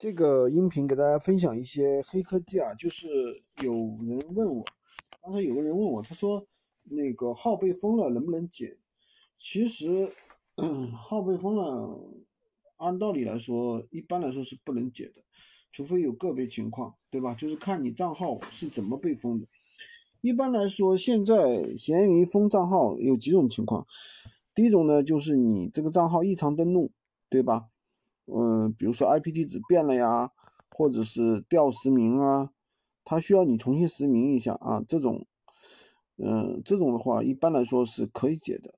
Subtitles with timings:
[0.00, 3.06] 这个音频给大家分享一些黑科技啊，就是
[3.62, 4.64] 有人问我，
[5.22, 6.42] 刚才有个人问我，他说
[6.84, 8.78] 那个号被封了能不能解？
[9.36, 10.08] 其实
[10.96, 12.00] 号被封了，
[12.78, 15.22] 按道理来说，一般来说是不能解的，
[15.70, 17.34] 除非有个别情况，对吧？
[17.34, 19.46] 就是看你账号是怎么被封的。
[20.22, 23.86] 一般来说，现在闲鱼封账号有几种情况，
[24.54, 26.90] 第一种呢，就是你这个账号异常登录，
[27.28, 27.66] 对吧？
[28.32, 30.30] 嗯，比如说 IP 地址变了呀，
[30.70, 32.50] 或者是掉实名啊，
[33.04, 34.82] 它需要你重新实名一下啊。
[34.86, 35.26] 这种，
[36.16, 38.74] 嗯，这种的话一般来说是可以解的。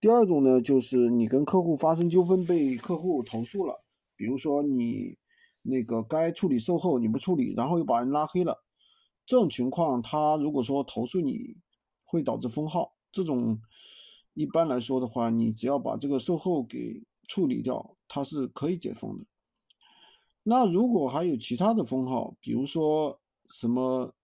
[0.00, 3.84] 第二种呢，就是你跟客户发生纠纷，被客户投诉了，
[4.16, 5.16] 比如说你
[5.62, 8.62] 那个该处理售后你不处理，然后又把人拉黑了，
[9.26, 11.56] 这种情况他如果说投诉你
[12.04, 13.60] 会导致封号，这种
[14.34, 17.96] 一般来说的话，你只要把这个售后给处理掉。
[18.14, 19.24] 它是可以解封的。
[20.44, 23.18] 那如果还有其他的封号，比如说
[23.50, 24.14] 什么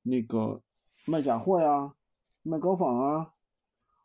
[0.00, 0.62] 那个
[1.06, 1.94] 卖假货呀、
[2.42, 3.34] 卖高仿啊，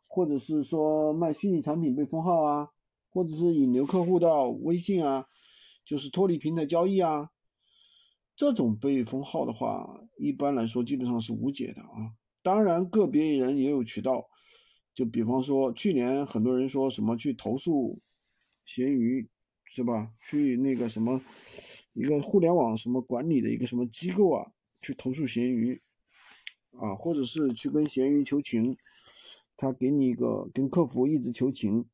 [0.08, 2.68] 或者是说卖虚拟产品被封号啊，
[3.08, 5.26] 或者是引流客户到微信啊，
[5.86, 7.30] 就是脱离平台交易啊，
[8.36, 12.12] 这种被封号的话，一般来说基本上是无解的啊。
[12.42, 14.28] 当然，个别人也有渠道，
[14.94, 17.98] 就比方说去年很多人说什么去投诉。
[18.64, 19.28] 闲鱼
[19.64, 20.12] 是吧？
[20.20, 21.20] 去那个什么
[21.92, 25.80] 一个互联网什么管理的一个什么机构啊，去投诉闲鱼
[26.72, 28.76] 啊，或者是去跟闲鱼求情，
[29.56, 31.86] 他给你一个跟客服一直求情。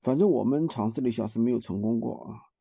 [0.00, 2.52] 反正我们尝试了一下是没有成功过啊。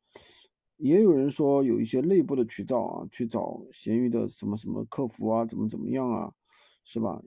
[0.78, 6.34] 也有人说有一些内部的渠道啊，去找闲鱼的什么什么客服啊，怎么怎么样啊，
[6.84, 7.22] 是吧？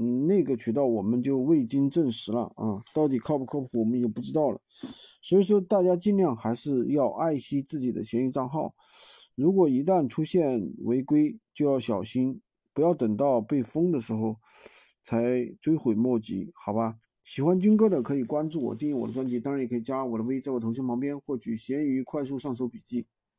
[0.00, 4.60] 嗯，那个渠道我们就未经证实了啊，到底靠不靠谱我们也不知道了。
[5.20, 8.74] 所以说，大家尽量还是要爱惜自己的闲鱼账号。
[9.34, 12.40] 如果一旦出现违规，就要小心，
[12.72, 14.36] 不要等到被封的时候
[15.02, 16.98] 才追悔莫及，好吧？
[17.24, 23.04] 喜欢军哥的可以关注我，订阅我的专辑，当然也可以加我的微，在我头像旁边获取闲鱼快速上手笔记。